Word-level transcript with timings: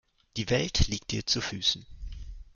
Die 0.35 0.49
Welt 0.49 0.87
liegt 0.87 1.11
dir 1.11 1.27
zu 1.27 1.41
Füßen. 1.41 1.85